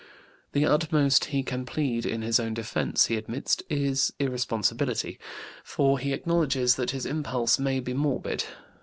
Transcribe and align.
The 0.53 0.65
utmost 0.65 1.25
he 1.25 1.43
can 1.43 1.63
plead 1.63 2.07
in 2.07 2.23
his 2.23 2.39
own 2.39 2.55
defense, 2.55 3.05
he 3.05 3.17
admits, 3.17 3.57
is 3.69 4.11
irresponsibility, 4.17 5.19
for 5.63 5.99
he 5.99 6.11
acknowledges 6.11 6.73
that 6.77 6.89
his 6.89 7.05
impulse 7.05 7.59
may 7.59 7.79
be 7.79 7.93
morbid. 7.93 8.45